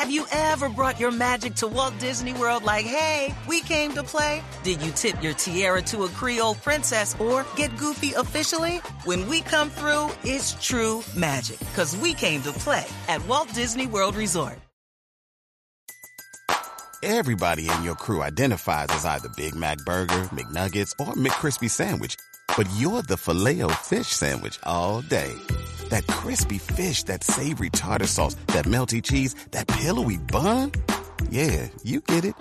Have 0.00 0.10
you 0.10 0.24
ever 0.32 0.70
brought 0.70 0.98
your 0.98 1.10
magic 1.10 1.56
to 1.56 1.68
Walt 1.68 1.92
Disney 1.98 2.32
World 2.32 2.64
like, 2.64 2.86
hey, 2.86 3.34
we 3.46 3.60
came 3.60 3.92
to 3.92 4.02
play? 4.02 4.42
Did 4.62 4.80
you 4.80 4.92
tip 4.92 5.22
your 5.22 5.34
tiara 5.34 5.82
to 5.92 6.04
a 6.04 6.08
Creole 6.08 6.54
princess 6.54 7.14
or 7.20 7.44
get 7.54 7.76
goofy 7.76 8.14
officially? 8.14 8.78
When 9.04 9.28
we 9.28 9.42
come 9.42 9.68
through, 9.68 10.08
it's 10.24 10.52
true 10.54 11.02
magic 11.14 11.58
because 11.58 11.94
we 11.98 12.14
came 12.14 12.40
to 12.44 12.52
play 12.52 12.86
at 13.08 13.22
Walt 13.26 13.52
Disney 13.52 13.86
World 13.86 14.16
Resort. 14.16 14.58
Everybody 17.02 17.68
in 17.68 17.82
your 17.82 17.94
crew 17.94 18.22
identifies 18.22 18.88
as 18.92 19.04
either 19.04 19.28
Big 19.36 19.54
Mac 19.54 19.76
Burger, 19.84 20.30
McNuggets, 20.32 20.92
or 20.98 21.12
McCrispy 21.12 21.68
Sandwich, 21.68 22.16
but 22.56 22.66
you're 22.78 23.02
the 23.02 23.18
filet 23.18 23.60
fish 23.82 24.06
Sandwich 24.06 24.58
all 24.62 25.02
day. 25.02 25.34
That 25.90 26.06
crispy 26.06 26.58
fish, 26.58 27.04
that 27.04 27.22
savory 27.22 27.70
tartar 27.70 28.06
sauce, 28.06 28.34
that 28.48 28.64
melty 28.64 29.02
cheese, 29.02 29.34
that 29.52 29.68
pillowy 29.68 30.16
bun. 30.16 30.72
Yeah, 31.30 31.68
you 31.84 32.00
get 32.00 32.24
it. 32.24 32.34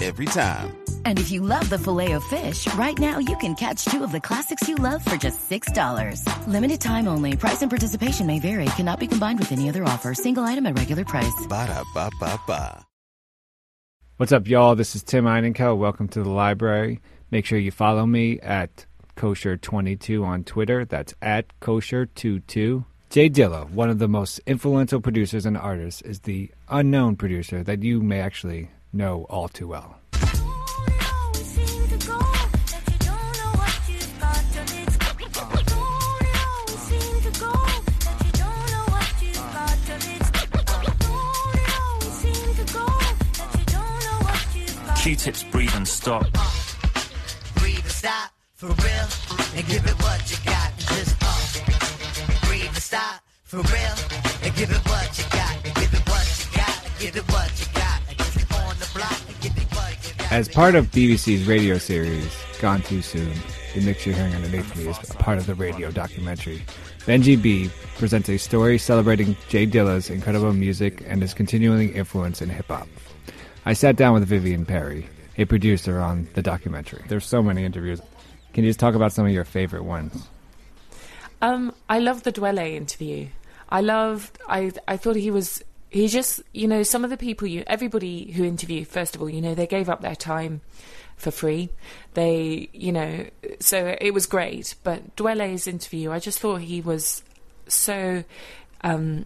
Every 0.00 0.26
time. 0.26 0.76
And 1.04 1.18
if 1.18 1.32
you 1.32 1.42
love 1.42 1.68
the 1.70 1.78
filet 1.78 2.12
of 2.12 2.22
fish, 2.24 2.72
right 2.74 2.96
now 2.98 3.18
you 3.18 3.36
can 3.38 3.56
catch 3.56 3.84
two 3.86 4.04
of 4.04 4.12
the 4.12 4.20
classics 4.20 4.68
you 4.68 4.76
love 4.76 5.04
for 5.04 5.16
just 5.16 5.50
$6. 5.50 6.22
Limited 6.46 6.80
time 6.80 7.08
only. 7.08 7.36
Price 7.36 7.62
and 7.62 7.70
participation 7.70 8.26
may 8.26 8.38
vary. 8.38 8.66
Cannot 8.76 9.00
be 9.00 9.08
combined 9.08 9.40
with 9.40 9.50
any 9.50 9.68
other 9.68 9.82
offer. 9.82 10.14
Single 10.14 10.44
item 10.44 10.66
at 10.66 10.78
regular 10.78 11.04
price. 11.04 11.46
Ba 11.48 11.66
da 11.66 11.82
ba 11.94 12.10
ba 12.20 12.40
ba. 12.46 12.86
What's 14.18 14.32
up, 14.32 14.48
y'all? 14.48 14.74
This 14.76 14.96
is 14.96 15.02
Tim 15.02 15.26
Einenkel. 15.26 15.76
Welcome 15.78 16.08
to 16.08 16.22
the 16.22 16.28
library. 16.28 17.00
Make 17.30 17.46
sure 17.46 17.58
you 17.58 17.70
follow 17.70 18.06
me 18.06 18.40
at 18.40 18.86
kosher22 19.18 20.24
on 20.24 20.44
Twitter. 20.44 20.84
That's 20.84 21.12
at 21.20 21.46
kosher22. 21.60 22.84
Jay 23.10 23.28
Dilla, 23.28 23.68
one 23.70 23.90
of 23.90 23.98
the 23.98 24.06
most 24.06 24.38
influential 24.46 25.00
producers 25.00 25.44
and 25.44 25.56
artists, 25.56 26.02
is 26.02 26.20
the 26.20 26.50
unknown 26.68 27.16
producer 27.16 27.64
that 27.64 27.82
you 27.82 28.00
may 28.00 28.20
actually 28.20 28.70
know 28.92 29.26
all 29.28 29.48
too 29.48 29.66
well. 29.66 29.96
Q-Tip's 45.02 45.44
breathe 45.44 45.72
and 45.74 45.88
stop. 45.88 46.26
Breathe 48.60 48.74
and 48.74 48.82
stop 48.82 48.82
for 48.82 48.82
real 48.82 49.54
and 49.54 49.66
give 49.68 49.86
it 49.86 50.02
what 50.02 50.30
you 50.30 50.36
got. 50.44 50.76
Just 50.78 51.16
uh, 51.22 52.46
breathe 52.48 52.66
and 52.66 52.76
stop 52.76 53.22
for 53.44 53.58
real 53.58 53.94
and 54.42 54.56
give 54.56 54.72
it 54.72 54.84
what 54.88 55.16
you 55.16 55.24
got. 55.30 55.54
And 55.64 55.74
give 55.76 55.94
it 55.94 56.08
what 56.08 56.26
you 56.40 56.56
got. 56.56 56.84
And 56.84 56.98
give 56.98 57.16
it 57.16 57.32
what 57.32 57.60
you 57.60 57.66
got. 57.72 58.02
And 58.08 58.18
just 58.18 58.38
keep 58.38 58.52
on 58.60 58.76
the 58.80 58.90
block 58.96 59.20
and 59.28 59.40
give 59.40 59.56
it 59.56 59.76
what 59.76 60.08
you 60.08 60.14
got. 60.18 60.32
As 60.32 60.48
part 60.48 60.74
of 60.74 60.90
BBC's 60.90 61.46
radio 61.46 61.78
series, 61.78 62.36
Gone 62.60 62.82
Too 62.82 63.00
Soon, 63.00 63.32
the 63.76 63.80
mix 63.80 64.04
you're 64.04 64.16
hearing 64.16 64.34
underneath 64.34 64.74
me 64.76 64.88
is 64.88 64.98
a 65.08 65.14
part 65.14 65.38
of 65.38 65.46
the 65.46 65.54
radio 65.54 65.92
documentary. 65.92 66.60
Benji 67.06 67.40
B 67.40 67.70
presents 67.96 68.28
a 68.28 68.38
story 68.38 68.76
celebrating 68.76 69.36
Jay 69.48 69.66
Dilla's 69.66 70.10
incredible 70.10 70.52
music 70.52 71.04
and 71.06 71.22
his 71.22 71.32
continuing 71.32 71.92
influence 71.94 72.42
in 72.42 72.48
hip 72.48 72.66
hop. 72.66 72.88
I 73.64 73.74
sat 73.74 73.94
down 73.94 74.14
with 74.14 74.24
Vivian 74.26 74.66
Perry, 74.66 75.08
a 75.36 75.44
producer 75.44 76.00
on 76.00 76.26
the 76.34 76.42
documentary. 76.42 77.04
There's 77.06 77.24
so 77.24 77.40
many 77.40 77.64
interviews. 77.64 78.00
Can 78.58 78.64
you 78.64 78.70
just 78.70 78.80
talk 78.80 78.96
about 78.96 79.12
some 79.12 79.24
of 79.24 79.30
your 79.30 79.44
favorite 79.44 79.84
ones? 79.84 80.26
Um, 81.40 81.72
I 81.88 82.00
love 82.00 82.24
the 82.24 82.32
Dwele 82.32 82.74
interview. 82.74 83.28
I 83.68 83.80
loved. 83.82 84.36
I 84.48 84.72
I 84.88 84.96
thought 84.96 85.14
he 85.14 85.30
was. 85.30 85.62
He 85.90 86.08
just, 86.08 86.40
you 86.52 86.66
know, 86.66 86.82
some 86.82 87.04
of 87.04 87.10
the 87.10 87.16
people 87.16 87.46
you, 87.46 87.62
everybody 87.68 88.32
who 88.32 88.42
interview, 88.42 88.84
first 88.84 89.14
of 89.14 89.22
all, 89.22 89.30
you 89.30 89.40
know, 89.40 89.54
they 89.54 89.68
gave 89.68 89.88
up 89.88 90.00
their 90.00 90.16
time 90.16 90.60
for 91.16 91.30
free. 91.30 91.70
They, 92.14 92.68
you 92.72 92.90
know, 92.90 93.26
so 93.60 93.96
it 94.00 94.12
was 94.12 94.26
great. 94.26 94.74
But 94.82 95.14
Dwele's 95.14 95.68
interview, 95.68 96.10
I 96.10 96.18
just 96.18 96.40
thought 96.40 96.62
he 96.62 96.80
was 96.80 97.22
so. 97.68 98.24
Um, 98.80 99.24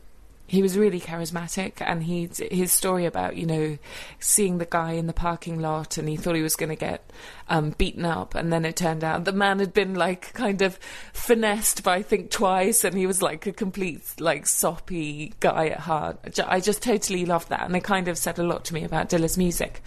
he 0.52 0.60
was 0.60 0.76
really 0.76 1.00
charismatic, 1.00 1.80
and 1.80 2.02
he 2.02 2.28
his 2.50 2.72
story 2.72 3.06
about 3.06 3.38
you 3.38 3.46
know 3.46 3.78
seeing 4.20 4.58
the 4.58 4.66
guy 4.66 4.92
in 4.92 5.06
the 5.06 5.14
parking 5.14 5.58
lot, 5.62 5.96
and 5.96 6.06
he 6.06 6.16
thought 6.18 6.34
he 6.34 6.42
was 6.42 6.56
going 6.56 6.68
to 6.68 6.76
get 6.76 7.10
um, 7.48 7.70
beaten 7.70 8.04
up, 8.04 8.34
and 8.34 8.52
then 8.52 8.66
it 8.66 8.76
turned 8.76 9.02
out 9.02 9.24
the 9.24 9.32
man 9.32 9.60
had 9.60 9.72
been 9.72 9.94
like 9.94 10.34
kind 10.34 10.60
of 10.60 10.78
finessed 11.14 11.82
by 11.82 12.02
think 12.02 12.30
twice, 12.30 12.84
and 12.84 12.94
he 12.94 13.06
was 13.06 13.22
like 13.22 13.46
a 13.46 13.52
complete 13.52 14.02
like 14.20 14.46
soppy 14.46 15.32
guy 15.40 15.68
at 15.68 15.80
heart. 15.80 16.38
I 16.46 16.60
just 16.60 16.82
totally 16.82 17.24
loved 17.24 17.48
that, 17.48 17.62
and 17.62 17.74
it 17.74 17.82
kind 17.82 18.08
of 18.08 18.18
said 18.18 18.38
a 18.38 18.42
lot 18.42 18.66
to 18.66 18.74
me 18.74 18.84
about 18.84 19.08
Dilla's 19.08 19.38
music. 19.38 19.80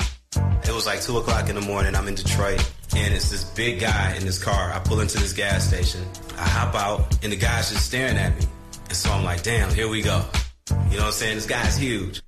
It 0.64 0.74
was 0.74 0.88
like 0.88 1.00
two 1.00 1.20
o'clock 1.20 1.48
in 1.48 1.54
the 1.54 1.62
morning. 1.62 1.94
I'm 1.94 2.08
in 2.08 2.16
Detroit, 2.16 2.60
and 2.96 3.14
it's 3.14 3.30
this 3.30 3.44
big 3.44 3.82
guy 3.82 4.16
in 4.16 4.26
this 4.26 4.44
car. 4.44 4.74
I 4.74 4.80
pull 4.80 5.00
into 5.00 5.20
this 5.20 5.32
gas 5.32 5.68
station. 5.68 6.02
I 6.40 6.48
hop 6.50 6.74
out, 6.74 7.24
and 7.24 7.32
the 7.32 7.38
guy's 7.38 7.70
just 7.70 7.86
staring 7.86 8.18
at 8.18 8.36
me. 8.36 8.48
And 8.86 8.98
so 8.98 9.12
I'm 9.12 9.24
like, 9.24 9.44
damn, 9.44 9.72
here 9.72 9.88
we 9.88 10.02
go. 10.02 10.26
You 10.96 11.02
know 11.02 11.08
what 11.08 11.16
I'm 11.16 11.20
saying? 11.20 11.36
This 11.36 11.46
guy's 11.46 11.78
huge. 11.78 12.22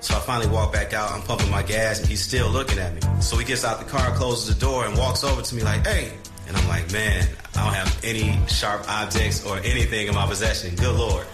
So 0.00 0.14
I 0.14 0.20
finally 0.20 0.50
walk 0.50 0.70
back 0.70 0.92
out. 0.92 1.12
I'm 1.12 1.22
pumping 1.22 1.50
my 1.50 1.62
gas, 1.62 1.98
and 1.98 2.06
he's 2.06 2.20
still 2.20 2.50
looking 2.50 2.78
at 2.78 2.92
me. 2.92 3.00
So 3.22 3.38
he 3.38 3.44
gets 3.46 3.64
out 3.64 3.78
the 3.78 3.86
car, 3.86 4.14
closes 4.14 4.54
the 4.54 4.60
door, 4.60 4.84
and 4.84 4.98
walks 4.98 5.24
over 5.24 5.40
to 5.40 5.54
me 5.54 5.62
like, 5.62 5.86
hey. 5.86 6.12
And 6.46 6.54
I'm 6.54 6.68
like, 6.68 6.92
man, 6.92 7.26
I 7.56 7.64
don't 7.64 7.72
have 7.72 8.04
any 8.04 8.38
sharp 8.48 8.86
objects 8.86 9.46
or 9.46 9.56
anything 9.60 10.08
in 10.08 10.14
my 10.14 10.26
possession. 10.26 10.76
Good 10.76 10.94
lord. 10.94 11.26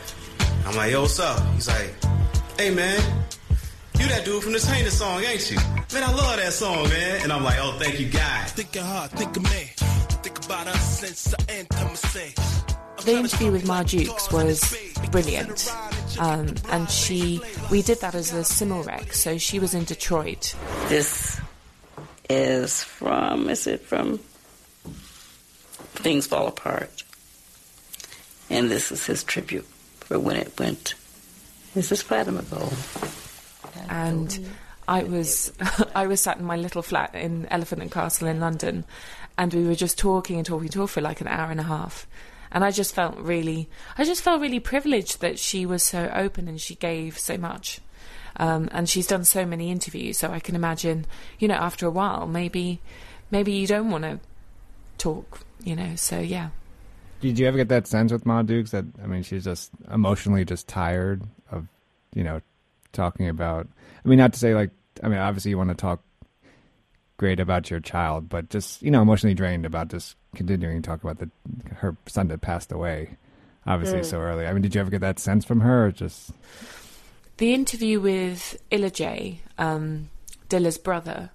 I'm 0.66 0.76
like, 0.76 0.92
yo, 0.92 1.02
what's 1.02 1.18
up? 1.18 1.44
He's 1.54 1.66
like, 1.66 1.92
hey, 2.56 2.72
man, 2.72 3.00
you 3.98 4.06
that 4.06 4.24
dude 4.24 4.40
from 4.44 4.52
the 4.52 4.60
Tainted 4.60 4.92
song, 4.92 5.24
ain't 5.24 5.50
you? 5.50 5.56
Man, 5.92 6.04
I 6.04 6.12
love 6.12 6.36
that 6.36 6.52
song, 6.52 6.88
man. 6.90 7.22
And 7.24 7.32
I'm 7.32 7.42
like, 7.42 7.58
oh, 7.60 7.76
thank 7.80 7.98
you, 7.98 8.08
guy. 8.08 8.44
Think 8.44 8.76
of 8.76 8.82
hard, 8.82 9.10
think 9.10 9.36
of 9.36 9.42
me. 9.42 9.72
Think 10.22 10.44
about 10.44 10.68
us 10.68 11.00
since 11.00 11.24
the 11.24 11.96
say. 11.96 12.67
The 13.04 13.16
interview 13.16 13.52
with 13.52 13.66
Ma 13.66 13.82
Dukes 13.82 14.30
was 14.32 14.76
brilliant, 15.10 15.72
um, 16.18 16.54
and 16.70 16.90
she 16.90 17.40
we 17.70 17.82
did 17.82 18.00
that 18.00 18.14
as 18.14 18.32
a 18.32 18.40
Simulrec. 18.40 19.14
So 19.14 19.38
she 19.38 19.58
was 19.58 19.74
in 19.74 19.84
Detroit. 19.84 20.54
This 20.88 21.40
is 22.28 22.82
from, 22.82 23.48
is 23.48 23.66
it 23.66 23.80
from 23.82 24.18
Things 25.94 26.26
Fall 26.26 26.48
Apart? 26.48 27.02
And 28.50 28.70
this 28.70 28.92
is 28.92 29.06
his 29.06 29.24
tribute 29.24 29.66
for 30.00 30.18
when 30.18 30.36
it 30.36 30.58
went. 30.58 30.94
This 31.74 31.92
is 31.92 32.02
Platinum 32.02 32.46
Gold. 32.50 32.74
and 33.88 34.46
I 34.86 35.04
was 35.04 35.52
I 35.94 36.06
was 36.06 36.20
sat 36.20 36.38
in 36.38 36.44
my 36.44 36.56
little 36.56 36.82
flat 36.82 37.14
in 37.14 37.46
Elephant 37.46 37.82
and 37.82 37.92
Castle 37.92 38.28
in 38.28 38.40
London, 38.40 38.84
and 39.36 39.52
we 39.52 39.64
were 39.64 39.74
just 39.74 39.98
talking 39.98 40.36
and 40.36 40.46
talking, 40.46 40.66
and 40.66 40.72
talking 40.72 40.86
for 40.86 41.00
like 41.00 41.20
an 41.20 41.28
hour 41.28 41.50
and 41.50 41.60
a 41.60 41.64
half, 41.64 42.06
and 42.50 42.64
I 42.64 42.70
just 42.70 42.94
felt 42.94 43.16
really 43.18 43.68
I 43.96 44.04
just 44.04 44.22
felt 44.22 44.40
really 44.40 44.60
privileged 44.60 45.20
that 45.20 45.38
she 45.38 45.66
was 45.66 45.82
so 45.82 46.10
open 46.14 46.48
and 46.48 46.60
she 46.60 46.74
gave 46.74 47.18
so 47.18 47.36
much, 47.36 47.80
um, 48.36 48.68
and 48.72 48.88
she's 48.88 49.06
done 49.06 49.24
so 49.24 49.44
many 49.44 49.70
interviews, 49.70 50.18
so 50.18 50.30
I 50.30 50.40
can 50.40 50.54
imagine 50.54 51.06
you 51.38 51.48
know 51.48 51.54
after 51.54 51.86
a 51.86 51.90
while 51.90 52.26
maybe 52.26 52.80
maybe 53.30 53.52
you 53.52 53.66
don't 53.66 53.90
want 53.90 54.04
to 54.04 54.20
talk, 54.98 55.40
you 55.62 55.76
know, 55.76 55.94
so 55.96 56.18
yeah. 56.18 56.50
Did 57.20 57.38
you 57.38 57.46
ever 57.46 57.56
get 57.56 57.68
that 57.68 57.86
sense 57.86 58.12
with 58.12 58.24
Ma 58.26 58.42
Dukes 58.42 58.70
that 58.70 58.84
I 59.02 59.06
mean 59.06 59.22
she's 59.22 59.44
just 59.44 59.70
emotionally 59.92 60.44
just 60.44 60.68
tired 60.68 61.22
of 61.50 61.66
you 62.14 62.22
know 62.22 62.40
talking 62.92 63.28
about 63.28 63.66
I 64.04 64.08
mean 64.08 64.18
not 64.18 64.32
to 64.32 64.38
say 64.38 64.54
like 64.54 64.70
I 65.02 65.08
mean 65.08 65.18
obviously 65.18 65.50
you 65.50 65.58
want 65.58 65.70
to 65.70 65.74
talk 65.74 66.00
great 67.18 67.38
about 67.40 67.68
your 67.70 67.80
child 67.80 68.28
but 68.28 68.48
just 68.48 68.80
you 68.82 68.90
know 68.90 69.02
emotionally 69.02 69.34
drained 69.34 69.66
about 69.66 69.88
just 69.88 70.16
continuing 70.34 70.80
to 70.80 70.88
talk 70.88 71.02
about 71.04 71.18
the 71.18 71.28
her 71.76 71.96
son 72.06 72.28
that 72.28 72.40
passed 72.40 72.72
away 72.72 73.16
obviously 73.66 74.00
Mm. 74.00 74.04
so 74.06 74.18
early. 74.20 74.46
I 74.46 74.52
mean 74.54 74.62
did 74.62 74.74
you 74.74 74.80
ever 74.80 74.90
get 74.90 75.02
that 75.02 75.18
sense 75.18 75.44
from 75.44 75.60
her 75.60 75.86
or 75.86 75.92
just 75.92 76.30
The 77.36 77.52
interview 77.54 78.00
with 78.00 78.56
Illa 78.70 78.90
J, 78.90 79.40
um, 79.58 80.08
Dilla's 80.48 80.78
brother, 80.78 81.30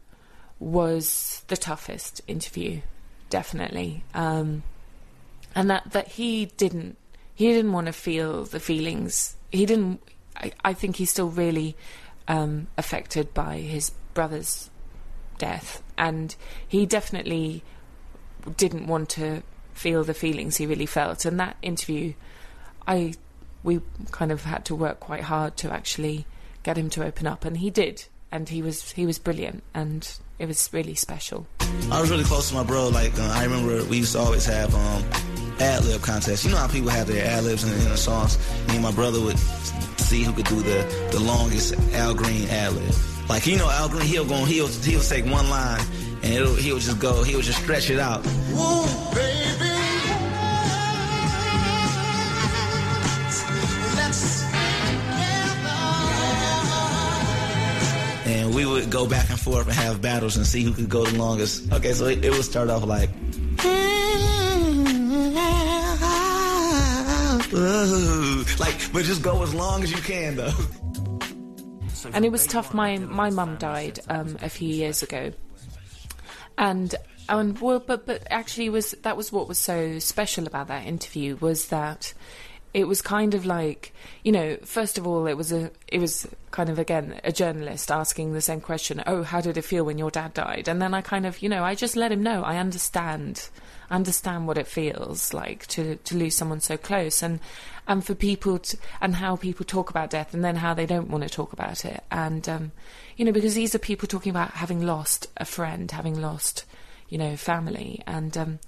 was 0.60 1.44
the 1.48 1.56
toughest 1.58 2.22
interview, 2.28 2.82
definitely. 3.30 4.04
Um, 4.14 4.64
and 5.56 5.70
that, 5.70 5.92
that 5.92 6.08
he 6.10 6.48
didn't 6.58 6.98
he 7.36 7.48
didn't 7.52 7.72
want 7.72 7.88
to 7.88 7.94
feel 7.94 8.44
the 8.46 8.60
feelings. 8.60 9.36
He 9.52 9.66
didn't. 9.66 10.02
I, 10.36 10.52
I 10.64 10.74
think 10.74 10.96
he's 10.98 11.10
still 11.12 11.30
really 11.30 11.76
um, 12.28 12.68
affected 12.78 13.34
by 13.34 13.58
his 13.58 13.92
brother's 14.14 14.70
death, 15.38 15.82
and 15.98 16.36
he 16.68 16.86
definitely 16.86 17.64
didn't 18.58 18.88
want 18.88 19.10
to 19.10 19.42
feel 19.74 20.04
the 20.04 20.14
feelings 20.14 20.58
he 20.58 20.66
really 20.66 20.86
felt. 20.86 21.26
And 21.26 21.40
that 21.40 21.58
interview, 21.62 22.14
I 22.88 23.14
we 23.64 23.82
kind 24.12 24.32
of 24.32 24.44
had 24.44 24.66
to 24.66 24.76
work 24.76 25.00
quite 25.00 25.24
hard 25.24 25.56
to 25.58 25.72
actually 25.72 26.26
get 26.64 26.78
him 26.78 26.90
to 26.92 27.04
open 27.04 27.28
up, 27.28 27.46
and 27.46 27.58
he 27.58 27.70
did, 27.70 28.06
and 28.32 28.50
he 28.50 28.62
was 28.62 28.92
he 28.92 29.06
was 29.06 29.20
brilliant, 29.20 29.64
and 29.74 30.18
it 30.40 30.48
was 30.48 30.70
really 30.74 30.96
special. 30.96 31.48
I 31.92 32.02
was 32.02 32.10
really 32.10 32.24
close 32.24 32.50
to 32.50 32.56
my 32.56 32.64
bro. 32.64 32.90
Like 32.90 33.18
uh, 33.18 33.32
I 33.34 33.44
remember, 33.44 33.84
we 33.86 33.98
used 33.98 34.14
to 34.14 34.20
always 34.20 34.46
have 34.46 34.74
um, 34.74 35.04
ad 35.60 35.86
lib 35.86 36.02
contests. 36.02 36.46
You 36.46 36.52
know 36.52 36.58
how 36.58 36.68
people 36.68 36.90
have 36.90 37.08
their 37.08 37.26
ad 37.26 37.44
libs 37.44 37.64
in, 37.64 37.74
in 37.74 37.90
the 37.90 37.98
songs. 37.98 38.38
Me 38.68 38.76
and 38.76 38.84
my 38.84 38.92
brother 38.92 39.22
would 39.22 39.40
see 40.00 40.24
who 40.24 40.34
could 40.34 40.46
do 40.46 40.62
the, 40.62 41.10
the 41.12 41.20
longest 41.20 41.74
Al 41.94 42.14
Green 42.14 42.48
ad 42.50 42.74
lib. 42.74 43.13
Like 43.30 43.48
you 43.48 43.58
know, 43.58 43.70
Al 43.70 43.90
Green 43.90 44.06
he'll 44.06 44.26
go 44.26 44.46
he'll 44.46 44.68
he'll 44.68 45.02
take 45.02 45.26
one 45.26 45.50
line 45.50 45.82
and 46.24 46.34
it'll, 46.34 46.56
he'll 46.56 46.80
just 46.80 47.00
go 47.00 47.24
he'll 47.24 47.42
just 47.42 47.62
stretch 47.62 47.90
it 47.90 48.00
out. 48.00 48.26
Whoa, 48.26 49.16
baby. 49.16 49.44
And 58.26 58.56
we 58.56 58.66
would 58.66 58.90
go 58.90 59.08
back 59.08 59.30
and 59.30 59.40
forth 59.40 59.68
and 59.68 59.76
have 59.76 60.02
battles 60.02 60.38
and 60.38 60.46
see 60.46 60.64
who 60.64 60.74
could 60.74 60.90
go 60.90 61.06
the 61.06 61.18
longest. 61.18 61.72
Okay, 61.74 61.94
so 61.94 62.06
it, 62.06 62.24
it 62.24 62.32
would 62.32 62.44
start 62.44 62.70
off 62.70 62.84
like. 62.86 63.10
Like, 68.60 68.92
but 68.92 69.04
just 69.04 69.22
go 69.22 69.44
as 69.44 69.54
long 69.54 69.84
as 69.84 69.92
you 69.92 69.98
can, 69.98 70.36
though. 70.36 70.52
And 72.14 72.26
it 72.26 72.32
was 72.32 72.48
tough. 72.48 72.74
My 72.74 72.98
my 72.98 73.30
mum 73.30 73.58
died 73.58 74.00
um, 74.10 74.38
a 74.42 74.50
few 74.50 74.70
years 74.70 75.04
ago, 75.04 75.32
and 76.58 76.96
and 77.30 77.60
well, 77.60 77.80
but 77.80 78.06
but 78.06 78.28
actually 78.30 78.70
was 78.70 78.92
that 79.04 79.18
was 79.18 79.32
what 79.32 79.48
was 79.48 79.58
so 79.58 80.00
special 80.00 80.48
about 80.48 80.68
that 80.68 80.86
interview 80.86 81.38
was 81.38 81.68
that 81.68 82.14
it 82.74 82.88
was 82.88 83.02
kind 83.02 83.34
of 83.34 83.46
like 83.46 83.94
you 84.24 84.32
know 84.32 84.58
first 84.64 84.98
of 84.98 85.06
all 85.06 85.28
it 85.28 85.36
was 85.36 85.52
a 85.52 85.72
it 85.88 86.00
was 86.00 86.28
kind 86.52 86.70
of 86.70 86.80
again 86.80 87.20
a 87.24 87.32
journalist 87.32 87.92
asking 87.92 88.34
the 88.34 88.42
same 88.42 88.60
question 88.60 89.04
oh 89.06 89.22
how 89.22 89.40
did 89.40 89.58
it 89.58 89.62
feel 89.64 89.84
when 89.84 89.98
your 89.98 90.12
dad 90.12 90.34
died? 90.34 90.68
And 90.68 90.82
then 90.82 90.94
i 90.94 91.02
kind 91.02 91.26
of 91.26 91.42
you 91.42 91.50
know 91.50 91.64
i 91.64 91.76
just 91.76 91.96
let 91.96 92.12
him 92.12 92.24
know. 92.24 92.44
I 92.44 92.58
understand 92.58 93.50
understand 93.92 94.48
what 94.48 94.58
it 94.58 94.68
feels 94.68 95.34
like 95.34 95.68
to 95.68 95.96
to 95.98 96.18
lose 96.18 96.36
someone 96.36 96.60
so 96.60 96.78
close. 96.78 97.22
And 97.22 97.40
and 97.88 98.06
for 98.06 98.16
people 98.16 98.60
to, 98.60 98.78
and 99.02 99.16
how 99.16 99.36
people 99.36 99.66
talk 99.66 99.90
about 99.90 100.10
death 100.10 100.34
and 100.34 100.44
then 100.44 100.56
how 100.56 100.74
they 100.74 100.86
don't 100.86 101.10
want 101.10 101.24
to 101.24 101.30
talk 101.30 101.54
about 101.54 101.86
it. 101.86 102.04
And 102.12 102.48
um 102.50 102.72
you 103.18 103.26
know 103.26 103.32
because 103.32 103.56
these 103.56 103.76
are 103.76 103.80
people 103.80 104.08
talking 104.08 104.30
about 104.30 104.52
having 104.52 104.82
lost 104.86 105.28
a 105.38 105.46
friend 105.46 105.90
having 105.92 106.20
lost 106.20 106.66
you 107.10 107.18
know 107.18 107.36
family. 107.36 108.02
And 108.08 108.38
um 108.38 108.60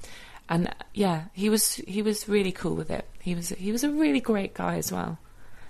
and 0.47 0.73
yeah 0.93 1.25
he 1.33 1.49
was 1.49 1.75
he 1.75 2.01
was 2.01 2.29
really 2.29 2.51
cool 2.51 2.75
with 2.75 2.91
it. 2.91 3.05
He 3.21 3.35
was 3.35 3.49
he 3.49 3.71
was 3.71 3.83
a 3.83 3.91
really 3.91 4.21
great 4.21 4.53
guy 4.53 4.77
as 4.77 4.91
well. 4.91 5.17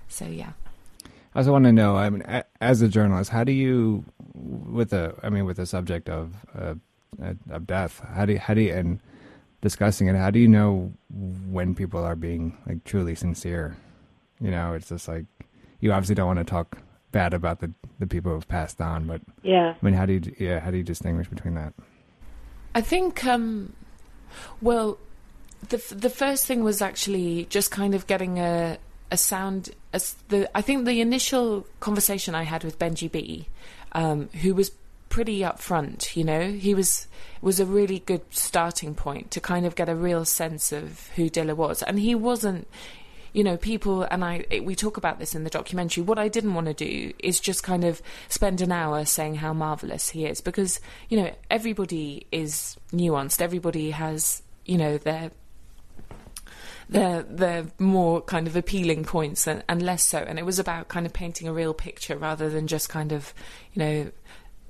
So 0.08 0.26
yeah. 0.26 0.54
I 1.36 1.40
also 1.40 1.52
want 1.52 1.66
to 1.66 1.74
know. 1.74 1.98
I 1.98 2.10
mean, 2.10 2.24
as 2.62 2.82
a 2.82 2.88
journalist, 2.88 3.30
how 3.30 3.44
do 3.44 3.52
you, 3.52 4.06
with 4.34 4.94
a 4.94 5.14
I 5.22 5.30
mean, 5.30 5.44
with 5.44 5.58
the 5.58 5.66
subject 5.66 6.08
of 6.08 6.34
uh, 6.58 6.76
of 7.50 7.68
death, 7.68 8.02
how 8.14 8.26
do 8.26 8.34
you, 8.34 8.40
how 8.40 8.54
do 8.54 8.62
you, 8.62 8.74
and 8.74 9.02
discussing 9.66 10.08
it, 10.08 10.16
how 10.16 10.30
do 10.30 10.38
you 10.38 10.48
know 10.48 10.94
when 11.50 11.74
people 11.74 12.06
are 12.06 12.16
being 12.16 12.56
like 12.68 12.84
truly 12.84 13.16
sincere? 13.16 13.76
You 14.40 14.52
know, 14.52 14.74
it's 14.74 14.90
just 14.90 15.08
like 15.08 15.26
you 15.80 15.92
obviously 15.92 16.16
don't 16.16 16.28
want 16.28 16.40
to 16.40 16.46
talk 16.46 16.78
bad 17.12 17.34
about 17.34 17.60
the 17.62 17.74
the 18.00 18.06
people 18.06 18.32
who've 18.32 18.48
passed 18.48 18.80
on, 18.80 19.08
but 19.08 19.22
Yeah. 19.42 19.74
I 19.74 19.86
mean, 19.86 19.96
how 19.96 20.06
do 20.06 20.14
you, 20.14 20.22
yeah, 20.38 20.60
how 20.60 20.70
do 20.70 20.78
you 20.78 20.84
distinguish 20.84 21.28
between 21.28 21.56
that? 21.56 21.74
I 22.76 22.82
think, 22.82 23.26
um, 23.26 23.74
well, 24.62 24.98
the 25.70 25.82
the 25.96 26.10
first 26.10 26.46
thing 26.46 26.64
was 26.64 26.82
actually 26.82 27.46
just 27.50 27.72
kind 27.72 27.96
of 27.96 28.06
getting 28.06 28.38
a 28.40 28.78
a 29.12 29.18
sound. 29.18 29.70
As 29.94 30.16
the 30.28 30.50
I 30.58 30.62
think 30.62 30.86
the 30.86 31.02
initial 31.02 31.66
conversation 31.80 32.36
I 32.36 32.44
had 32.44 32.64
with 32.64 32.78
Benji 32.78 33.12
B, 33.12 33.48
um, 33.94 34.30
who 34.42 34.54
was 34.54 34.72
pretty 35.16 35.40
upfront. 35.40 36.18
You 36.18 36.26
know, 36.26 36.52
he 36.52 36.76
was 36.76 37.08
was 37.42 37.62
a 37.62 37.66
really 37.66 38.00
good 38.00 38.22
starting 38.32 38.94
point 38.94 39.32
to 39.32 39.40
kind 39.40 39.66
of 39.66 39.74
get 39.74 39.88
a 39.88 39.96
real 39.96 40.26
sense 40.26 40.74
of 40.74 41.08
who 41.16 41.30
Dilla 41.30 41.56
was, 41.56 41.82
and 41.82 41.98
he 41.98 42.14
wasn't. 42.14 42.68
You 43.32 43.44
know, 43.44 43.56
people 43.56 44.04
and 44.04 44.26
I. 44.26 44.46
We 44.64 44.76
talk 44.76 44.98
about 44.98 45.20
this 45.20 45.34
in 45.34 45.46
the 45.46 45.50
documentary. 45.50 46.04
What 46.04 46.20
I 46.20 46.28
didn't 46.28 46.54
want 46.54 46.68
to 46.68 46.74
do 46.74 47.14
is 47.20 47.40
just 47.40 47.64
kind 47.64 47.86
of 47.86 48.02
spend 48.28 48.60
an 48.60 48.74
hour 48.74 49.06
saying 49.06 49.36
how 49.36 49.54
marvelous 49.54 50.10
he 50.10 50.26
is, 50.26 50.42
because 50.42 50.82
you 51.08 51.18
know 51.22 51.34
everybody 51.50 52.28
is 52.34 52.78
nuanced. 52.92 53.40
Everybody 53.40 53.92
has 53.92 54.44
you 54.66 54.78
know 54.78 54.98
their 54.98 55.32
their 56.90 57.24
their 57.24 57.66
more 57.80 58.22
kind 58.22 58.48
of 58.48 58.56
appealing 58.58 59.06
points 59.06 59.48
and, 59.48 59.64
and 59.70 59.82
less 59.82 60.06
so. 60.06 60.20
And 60.20 60.38
it 60.40 60.46
was 60.46 60.60
about 60.60 60.90
kind 60.90 61.06
of 61.06 61.14
painting 61.14 61.48
a 61.48 61.54
real 61.54 61.74
picture 61.74 62.18
rather 62.18 62.50
than 62.50 62.68
just 62.68 62.90
kind 62.90 63.14
of 63.14 63.34
you 63.74 63.80
know 63.80 64.12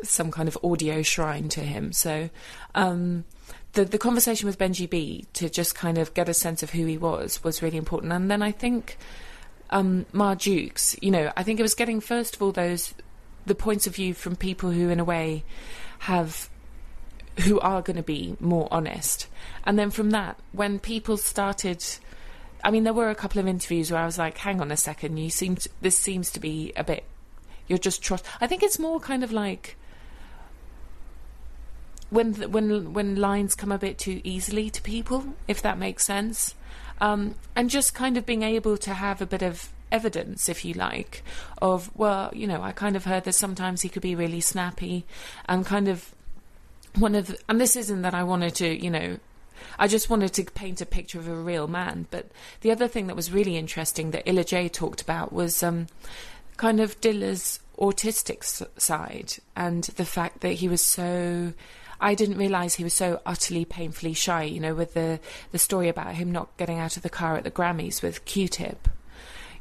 some 0.07 0.31
kind 0.31 0.47
of 0.47 0.57
audio 0.63 1.01
shrine 1.01 1.49
to 1.49 1.61
him. 1.61 1.91
So 1.91 2.29
um, 2.73 3.25
the 3.73 3.85
the 3.85 3.97
conversation 3.97 4.47
with 4.47 4.57
Benji 4.57 4.89
B 4.89 5.25
to 5.33 5.49
just 5.49 5.75
kind 5.75 5.97
of 5.97 6.13
get 6.13 6.29
a 6.29 6.33
sense 6.33 6.63
of 6.63 6.71
who 6.71 6.85
he 6.85 6.97
was 6.97 7.43
was 7.43 7.61
really 7.61 7.77
important. 7.77 8.11
And 8.13 8.29
then 8.29 8.41
I 8.41 8.51
think 8.51 8.97
um, 9.69 10.05
you 10.13 11.11
know, 11.11 11.31
I 11.35 11.43
think 11.43 11.59
it 11.59 11.63
was 11.63 11.73
getting 11.73 11.99
first 11.99 12.35
of 12.35 12.41
all 12.41 12.51
those 12.51 12.93
the 13.45 13.55
points 13.55 13.87
of 13.87 13.95
view 13.95 14.13
from 14.13 14.35
people 14.35 14.71
who, 14.71 14.89
in 14.89 14.99
a 14.99 15.03
way, 15.03 15.43
have 15.99 16.49
who 17.41 17.59
are 17.59 17.81
going 17.81 17.97
to 17.97 18.03
be 18.03 18.37
more 18.39 18.67
honest. 18.71 19.27
And 19.65 19.77
then 19.77 19.91
from 19.91 20.11
that, 20.11 20.39
when 20.51 20.79
people 20.79 21.17
started, 21.17 21.83
I 22.63 22.71
mean, 22.71 22.83
there 22.83 22.93
were 22.93 23.09
a 23.09 23.15
couple 23.15 23.39
of 23.39 23.47
interviews 23.47 23.91
where 23.91 24.01
I 24.01 24.05
was 24.05 24.17
like, 24.17 24.37
"Hang 24.37 24.61
on 24.61 24.71
a 24.71 24.77
second, 24.77 25.17
you 25.17 25.29
seem 25.29 25.57
to, 25.57 25.69
this 25.81 25.97
seems 25.97 26.31
to 26.31 26.39
be 26.39 26.71
a 26.75 26.83
bit." 26.83 27.03
You're 27.67 27.79
just 27.79 28.01
trust. 28.01 28.25
I 28.39 28.47
think 28.47 28.61
it's 28.63 28.77
more 28.79 28.99
kind 28.99 29.23
of 29.23 29.31
like 29.31 29.75
when 32.09 32.33
th- 32.33 32.49
when 32.49 32.93
when 32.93 33.15
lines 33.15 33.55
come 33.55 33.71
a 33.71 33.77
bit 33.77 33.97
too 33.97 34.21
easily 34.23 34.69
to 34.69 34.81
people, 34.81 35.33
if 35.47 35.61
that 35.61 35.77
makes 35.77 36.03
sense, 36.03 36.55
um, 37.01 37.35
and 37.55 37.69
just 37.69 37.93
kind 37.93 38.17
of 38.17 38.25
being 38.25 38.43
able 38.43 38.77
to 38.77 38.93
have 38.93 39.21
a 39.21 39.25
bit 39.25 39.41
of 39.41 39.69
evidence, 39.91 40.49
if 40.49 40.65
you 40.65 40.73
like, 40.73 41.23
of 41.61 41.89
well, 41.95 42.29
you 42.33 42.47
know, 42.47 42.61
I 42.61 42.71
kind 42.71 42.95
of 42.95 43.05
heard 43.05 43.23
that 43.25 43.33
sometimes 43.33 43.81
he 43.81 43.89
could 43.89 44.01
be 44.01 44.15
really 44.15 44.41
snappy, 44.41 45.05
and 45.47 45.65
kind 45.65 45.87
of 45.87 46.13
one 46.95 47.15
of 47.15 47.27
the, 47.27 47.39
and 47.49 47.59
this 47.59 47.75
isn't 47.75 48.01
that 48.03 48.13
I 48.13 48.23
wanted 48.23 48.55
to, 48.55 48.83
you 48.83 48.89
know. 48.89 49.17
I 49.79 49.87
just 49.87 50.09
wanted 50.09 50.33
to 50.33 50.43
paint 50.45 50.81
a 50.81 50.85
picture 50.85 51.19
of 51.19 51.27
a 51.27 51.35
real 51.35 51.67
man. 51.67 52.07
But 52.11 52.27
the 52.61 52.71
other 52.71 52.87
thing 52.87 53.07
that 53.07 53.15
was 53.15 53.31
really 53.31 53.57
interesting 53.57 54.11
that 54.11 54.27
Illa 54.27 54.43
J 54.43 54.69
talked 54.69 55.01
about 55.01 55.33
was 55.33 55.63
um, 55.63 55.87
kind 56.57 56.79
of 56.79 56.99
Dilla's 57.01 57.59
autistic 57.77 58.43
side 58.79 59.33
and 59.55 59.83
the 59.83 60.05
fact 60.05 60.41
that 60.41 60.53
he 60.53 60.67
was 60.67 60.81
so. 60.81 61.53
I 61.99 62.15
didn't 62.15 62.37
realise 62.37 62.75
he 62.75 62.83
was 62.83 62.93
so 62.93 63.21
utterly 63.25 63.65
painfully 63.65 64.13
shy. 64.13 64.43
You 64.43 64.59
know, 64.59 64.75
with 64.75 64.93
the 64.93 65.19
the 65.51 65.59
story 65.59 65.89
about 65.89 66.15
him 66.15 66.31
not 66.31 66.55
getting 66.57 66.79
out 66.79 66.97
of 66.97 67.03
the 67.03 67.09
car 67.09 67.35
at 67.37 67.43
the 67.43 67.51
Grammys 67.51 68.01
with 68.01 68.25
Q-Tip. 68.25 68.87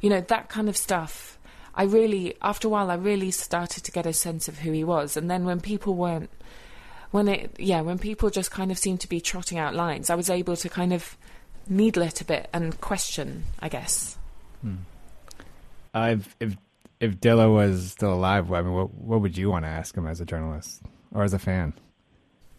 You 0.01 0.09
know 0.09 0.21
that 0.21 0.49
kind 0.49 0.69
of 0.69 0.77
stuff. 0.77 1.39
I 1.75 1.83
really, 1.83 2.35
after 2.41 2.67
a 2.67 2.71
while, 2.71 2.89
I 2.89 2.95
really 2.95 3.31
started 3.31 3.83
to 3.83 3.91
get 3.91 4.05
a 4.05 4.13
sense 4.13 4.47
of 4.47 4.59
who 4.59 4.71
he 4.71 4.83
was. 4.83 5.17
And 5.17 5.29
then 5.29 5.43
when 5.43 5.59
people 5.59 5.93
weren't, 5.93 6.29
when 7.11 7.27
it, 7.27 7.55
yeah, 7.59 7.81
when 7.81 7.99
people 7.99 8.29
just 8.29 8.49
kind 8.49 8.71
of 8.71 8.77
seemed 8.77 9.01
to 9.01 9.09
be 9.09 9.19
trotting 9.19 9.57
out 9.57 9.75
lines, 9.75 10.09
I 10.09 10.15
was 10.15 10.29
able 10.29 10.55
to 10.55 10.69
kind 10.69 10.93
of 10.93 11.17
needle 11.67 12.03
it 12.03 12.21
a 12.21 12.25
bit 12.25 12.49
and 12.53 12.79
question, 12.79 13.43
I 13.59 13.67
guess. 13.67 14.17
Uh, 15.93 16.15
if 16.17 16.35
if 16.39 16.57
if 16.99 17.19
Dilla 17.19 17.53
was 17.53 17.91
still 17.91 18.13
alive, 18.13 18.51
I 18.51 18.61
mean, 18.61 18.73
what 18.73 18.93
what 18.93 19.21
would 19.21 19.37
you 19.37 19.49
want 19.49 19.65
to 19.65 19.69
ask 19.69 19.95
him 19.95 20.07
as 20.07 20.21
a 20.21 20.25
journalist 20.25 20.81
or 21.13 21.23
as 21.23 21.33
a 21.33 21.39
fan? 21.39 21.73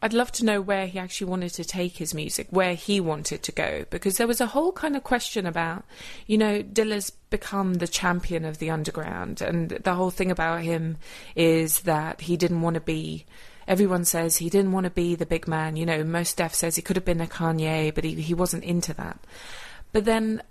I'd 0.03 0.13
love 0.13 0.31
to 0.33 0.45
know 0.45 0.61
where 0.61 0.87
he 0.87 0.99
actually 0.99 1.31
wanted 1.31 1.55
to 1.55 1.65
take 1.65 1.97
his 1.97 2.13
music, 2.13 2.49
where 2.51 2.75
he 2.75 3.01
wanted 3.01 3.43
to 3.43 3.53
go, 3.53 3.87
because 3.89 4.19
there 4.19 4.27
was 4.27 4.43
a 4.43 4.47
whole 4.47 4.73
kind 4.73 4.95
of 4.95 5.05
question 5.05 5.47
about, 5.47 5.85
you 6.27 6.37
know, 6.37 6.61
Dilla's 6.61 7.11
become 7.31 7.75
the 7.75 7.89
champion 7.89 8.45
of 8.45 8.59
the 8.59 8.71
underground, 8.71 9.41
and 9.41 9.71
the 9.71 9.95
whole 9.95 10.11
thing 10.11 10.31
about 10.31 10.63
him 10.63 10.99
is 11.35 11.81
that 11.81 12.21
he 12.23 12.37
didn't 12.37 12.61
want 12.61 12.75
to 12.75 12.81
be. 12.81 13.25
Everyone 13.67 14.05
says 14.05 14.37
he 14.37 14.51
didn't 14.51 14.73
want 14.73 14.85
to 14.85 14.91
be 14.91 15.15
the 15.15 15.27
big 15.27 15.49
man. 15.49 15.77
You 15.77 15.87
know, 15.87 16.05
Mos 16.05 16.35
Def 16.35 16.55
says 16.55 16.77
he 16.77 16.83
could 16.83 16.97
have 16.97 17.05
been 17.05 17.23
a 17.23 17.27
Kanye, 17.27 17.95
but 17.95 18.05
he 18.05 18.15
he 18.21 18.35
wasn't 18.35 18.65
into 18.65 18.93
that. 18.95 19.19
But 19.93 20.05
then, 20.05 20.43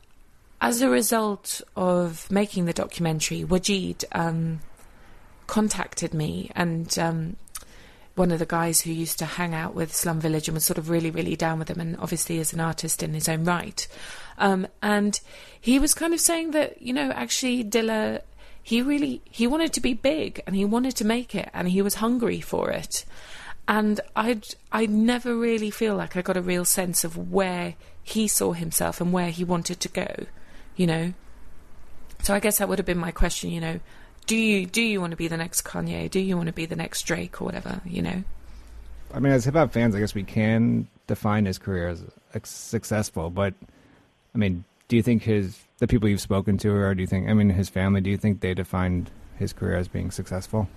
as 0.60 0.82
a 0.82 0.90
result 0.90 1.62
of 1.76 2.30
making 2.32 2.66
the 2.66 2.74
documentary, 2.74 3.44
Waajeed 3.44 4.06
um, 4.12 4.62
contacted 5.46 6.16
me 6.16 6.50
and. 6.56 6.98
Um, 6.98 7.36
one 8.16 8.32
of 8.32 8.40
the 8.40 8.46
guys 8.46 8.82
who 8.82 8.92
used 8.92 9.20
to 9.20 9.26
hang 9.26 9.54
out 9.54 9.76
with 9.76 9.94
Slum 9.94 10.20
Village 10.20 10.48
and 10.48 10.56
was 10.56 10.64
sort 10.64 10.78
of 10.78 10.90
really, 10.90 11.12
really 11.12 11.36
down 11.36 11.60
with 11.60 11.68
them, 11.68 11.80
and 11.80 11.98
obviously 11.98 12.40
is 12.40 12.54
an 12.54 12.62
artist 12.62 13.04
in 13.04 13.14
his 13.14 13.28
own 13.28 13.44
right. 13.44 13.88
Um, 14.38 14.68
and 14.82 15.20
he 15.60 15.80
was 15.80 15.94
kind 15.94 16.14
of 16.14 16.20
saying 16.20 16.52
that, 16.52 16.82
you 16.82 16.94
know, 16.94 17.12
actually 17.12 17.64
Dilla, 17.64 18.22
he 18.62 18.82
really 18.82 19.22
he 19.30 19.48
wanted 19.48 19.74
to 19.74 19.82
be 19.82 19.94
big 19.94 20.42
and 20.48 20.56
he 20.56 20.66
wanted 20.66 20.96
to 20.98 21.06
make 21.06 21.36
it 21.36 21.50
and 21.54 21.70
he 21.70 21.82
was 21.82 21.96
hungry 21.96 22.42
for 22.42 22.72
it. 22.72 23.06
And 23.68 24.00
I'd 24.16 24.46
I 24.72 24.86
never 24.86 25.36
really 25.36 25.70
feel 25.70 25.96
like 25.96 26.16
I 26.16 26.22
got 26.22 26.38
a 26.38 26.42
real 26.42 26.66
sense 26.66 27.04
of 27.04 27.32
where 27.32 27.76
he 28.04 28.28
saw 28.28 28.54
himself 28.54 29.02
and 29.02 29.12
where 29.12 29.32
he 29.32 29.44
wanted 29.44 29.80
to 29.82 29.90
go, 29.90 30.26
you 30.76 30.88
know. 30.88 31.14
So 32.24 32.34
I 32.34 32.40
guess 32.40 32.58
that 32.58 32.70
would 32.70 32.80
have 32.80 32.86
been 32.86 32.98
my 32.98 33.12
question, 33.12 33.52
you 33.52 33.62
know, 33.62 33.80
do 34.26 34.36
you 34.36 34.66
do 34.66 34.82
you 34.82 35.02
want 35.02 35.12
to 35.12 35.18
be 35.18 35.28
the 35.28 35.38
next 35.38 35.64
Kanye? 35.64 36.10
Do 36.10 36.20
you 36.20 36.36
want 36.36 36.48
to 36.48 36.54
be 36.54 36.66
the 36.66 36.76
next 36.76 37.04
Drake 37.04 37.42
or 37.42 37.46
whatever? 37.46 37.82
You 37.86 38.02
know. 38.02 38.24
I 39.14 39.20
mean, 39.20 39.32
as 39.32 39.46
hip 39.46 39.54
hop 39.54 39.72
fans, 39.72 39.96
I 39.96 40.00
guess 40.00 40.16
we 40.16 40.24
can 40.24 40.88
define 41.08 41.46
his 41.46 41.58
career 41.58 41.88
as 41.88 42.04
successful, 42.44 43.30
but 43.30 43.54
I 44.34 44.38
mean, 44.38 44.66
do 44.88 44.96
you 44.96 45.04
think 45.04 45.24
his 45.24 45.60
the 45.78 45.88
people 45.88 46.10
you've 46.10 46.22
spoken 46.22 46.58
to, 46.60 46.72
or 46.72 46.94
do 46.96 47.02
you 47.02 47.08
think 47.08 47.30
I 47.30 47.34
mean 47.34 47.50
his 47.50 47.70
family? 47.70 48.02
Do 48.02 48.10
you 48.10 48.18
think 48.18 48.42
they 48.42 48.54
defined 48.54 49.12
his 49.38 49.54
career 49.54 49.78
as 49.78 49.88
being 49.88 50.12
successful? 50.12 50.68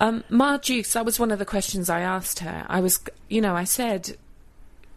Um, 0.00 0.24
Ma 0.28 0.58
Dukes, 0.58 0.92
that 0.92 1.06
was 1.06 1.18
one 1.18 1.30
of 1.30 1.38
the 1.38 1.46
questions 1.46 1.88
I 1.88 2.00
asked 2.00 2.40
her. 2.40 2.66
I 2.68 2.80
was, 2.80 3.00
you 3.28 3.40
know, 3.40 3.56
I 3.56 3.64
said, 3.64 4.18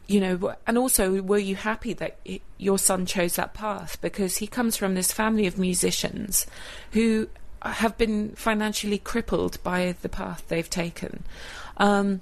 you 0.07 0.19
know, 0.19 0.55
and 0.67 0.77
also, 0.77 1.21
were 1.21 1.37
you 1.37 1.55
happy 1.55 1.93
that 1.93 2.19
your 2.57 2.77
son 2.77 3.05
chose 3.05 3.35
that 3.35 3.53
path? 3.53 3.99
Because 4.01 4.37
he 4.37 4.47
comes 4.47 4.75
from 4.75 4.95
this 4.95 5.13
family 5.13 5.47
of 5.47 5.57
musicians 5.57 6.47
who 6.91 7.29
have 7.61 7.97
been 7.97 8.31
financially 8.35 8.97
crippled 8.97 9.61
by 9.63 9.95
the 10.01 10.09
path 10.09 10.43
they've 10.47 10.69
taken. 10.69 11.23
Um, 11.77 12.21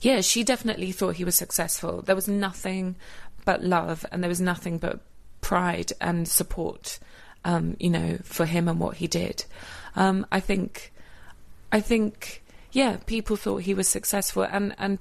yeah, 0.00 0.20
she 0.20 0.44
definitely 0.44 0.92
thought 0.92 1.16
he 1.16 1.24
was 1.24 1.34
successful. 1.34 2.02
There 2.02 2.14
was 2.14 2.28
nothing 2.28 2.96
but 3.44 3.62
love, 3.62 4.06
and 4.12 4.22
there 4.22 4.28
was 4.28 4.40
nothing 4.40 4.78
but 4.78 5.00
pride 5.40 5.92
and 6.00 6.28
support, 6.28 6.98
um, 7.44 7.76
you 7.80 7.90
know, 7.90 8.18
for 8.22 8.46
him 8.46 8.68
and 8.68 8.78
what 8.78 8.96
he 8.96 9.06
did. 9.06 9.44
Um, 9.96 10.26
I 10.30 10.40
think, 10.40 10.92
I 11.72 11.80
think, 11.80 12.42
yeah, 12.72 12.98
people 13.06 13.36
thought 13.36 13.62
he 13.62 13.74
was 13.74 13.88
successful, 13.88 14.42
and 14.42 14.74
and 14.78 14.98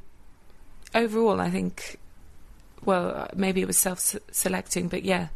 overall, 0.95 1.39
I 1.39 1.49
think, 1.49 1.97
well, 2.83 3.29
maybe 3.35 3.61
it 3.61 3.67
was 3.67 3.77
self-selecting, 3.77 4.87
but 4.87 5.03
yeah, 5.03 5.27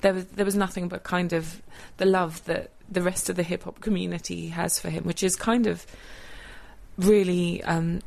there 0.00 0.14
was 0.14 0.26
there 0.26 0.44
was 0.44 0.56
nothing 0.56 0.88
but 0.88 1.02
kind 1.02 1.32
of 1.32 1.60
the 1.96 2.06
love 2.06 2.44
that 2.44 2.70
the 2.92 3.02
rest 3.02 3.28
of 3.28 3.36
the 3.36 3.42
hip 3.42 3.64
hop 3.64 3.80
community 3.80 4.48
has 4.48 4.78
for 4.78 4.90
him, 4.90 5.04
which 5.04 5.22
is 5.22 5.36
kind 5.36 5.66
of 5.66 5.86
really, 6.98 7.62
um, 7.64 8.00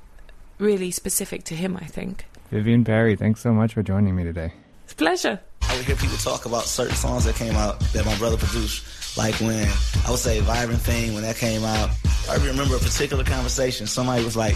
really 0.59 0.91
specific 0.91 1.43
to 1.45 1.55
him, 1.55 1.77
I 1.77 1.85
think. 1.85 2.25
Vivian 2.51 2.83
Barry, 2.83 3.15
thanks 3.15 3.41
so 3.41 3.53
much 3.53 3.73
for 3.73 3.83
joining 3.83 4.15
me 4.15 4.23
today. 4.23 4.53
It's 4.83 4.93
a 4.93 4.95
pleasure. 4.95 5.39
I 5.63 5.75
would 5.75 5.85
hear 5.85 5.95
people 5.95 6.17
talk 6.17 6.45
about 6.45 6.65
certain 6.65 6.95
songs 6.95 7.25
that 7.25 7.35
came 7.35 7.55
out 7.55 7.79
that 7.93 8.05
my 8.05 8.15
brother 8.17 8.37
produced. 8.37 9.17
Like 9.17 9.35
when 9.35 9.67
I 10.05 10.11
would 10.11 10.19
say 10.19 10.39
Vivrant 10.41 10.79
Thing 10.79 11.13
when 11.13 11.23
that 11.23 11.37
came 11.37 11.63
out. 11.63 11.89
I 12.29 12.35
remember 12.37 12.75
a 12.75 12.79
particular 12.79 13.23
conversation. 13.23 13.87
Somebody 13.87 14.23
was 14.23 14.35
like, 14.35 14.55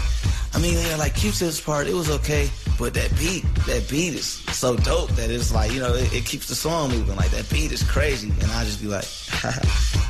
I 0.52 0.58
mean, 0.58 0.74
yeah, 0.74 0.96
like 0.96 1.14
Q-Tip's 1.14 1.60
part, 1.60 1.86
it 1.86 1.94
was 1.94 2.10
okay, 2.10 2.50
but 2.78 2.94
that 2.94 3.16
beat, 3.16 3.44
that 3.66 3.88
beat 3.88 4.14
is 4.14 4.26
so 4.26 4.76
dope 4.76 5.10
that 5.10 5.30
it's 5.30 5.54
like, 5.54 5.72
you 5.72 5.78
know, 5.78 5.94
it, 5.94 6.12
it 6.12 6.24
keeps 6.24 6.48
the 6.48 6.56
song 6.56 6.90
moving. 6.90 7.14
Like 7.16 7.30
that 7.30 7.48
beat 7.48 7.70
is 7.70 7.82
crazy, 7.84 8.30
and 8.30 8.50
I 8.50 8.64
just 8.64 8.80
be 8.80 8.88
like, 8.88 9.04